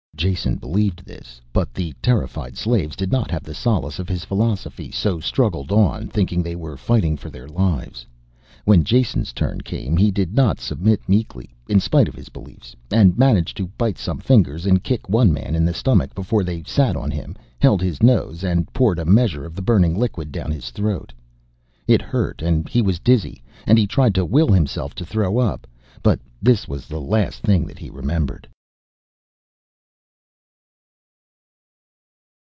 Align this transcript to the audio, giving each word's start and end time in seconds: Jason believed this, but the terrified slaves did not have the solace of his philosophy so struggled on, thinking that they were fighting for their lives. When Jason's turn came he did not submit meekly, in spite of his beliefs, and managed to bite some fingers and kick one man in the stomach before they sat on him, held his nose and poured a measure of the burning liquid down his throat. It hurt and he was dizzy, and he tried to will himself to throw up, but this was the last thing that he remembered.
Jason 0.21 0.55
believed 0.55 1.03
this, 1.03 1.41
but 1.51 1.73
the 1.73 1.93
terrified 1.99 2.55
slaves 2.55 2.95
did 2.95 3.11
not 3.11 3.31
have 3.31 3.41
the 3.41 3.55
solace 3.55 3.97
of 3.97 4.07
his 4.07 4.23
philosophy 4.23 4.91
so 4.91 5.19
struggled 5.19 5.71
on, 5.71 6.07
thinking 6.07 6.43
that 6.43 6.49
they 6.51 6.55
were 6.55 6.77
fighting 6.77 7.17
for 7.17 7.31
their 7.31 7.47
lives. 7.47 8.05
When 8.63 8.83
Jason's 8.83 9.33
turn 9.33 9.61
came 9.61 9.97
he 9.97 10.11
did 10.11 10.35
not 10.35 10.59
submit 10.59 11.09
meekly, 11.09 11.49
in 11.67 11.79
spite 11.79 12.07
of 12.07 12.13
his 12.13 12.29
beliefs, 12.29 12.75
and 12.91 13.17
managed 13.17 13.57
to 13.57 13.69
bite 13.79 13.97
some 13.97 14.19
fingers 14.19 14.67
and 14.67 14.83
kick 14.83 15.09
one 15.09 15.33
man 15.33 15.55
in 15.55 15.65
the 15.65 15.73
stomach 15.73 16.13
before 16.13 16.43
they 16.43 16.61
sat 16.67 16.95
on 16.95 17.09
him, 17.09 17.35
held 17.57 17.81
his 17.81 18.03
nose 18.03 18.43
and 18.43 18.71
poured 18.73 18.99
a 18.99 19.05
measure 19.05 19.43
of 19.43 19.55
the 19.55 19.61
burning 19.63 19.95
liquid 19.97 20.31
down 20.31 20.51
his 20.51 20.69
throat. 20.69 21.11
It 21.87 22.03
hurt 22.03 22.43
and 22.43 22.69
he 22.69 22.83
was 22.83 22.99
dizzy, 22.99 23.41
and 23.65 23.75
he 23.79 23.87
tried 23.87 24.13
to 24.13 24.25
will 24.25 24.49
himself 24.51 24.93
to 24.95 25.05
throw 25.05 25.39
up, 25.39 25.65
but 26.03 26.19
this 26.43 26.67
was 26.67 26.85
the 26.85 27.01
last 27.01 27.39
thing 27.41 27.65
that 27.65 27.79
he 27.79 27.89
remembered. 27.89 28.47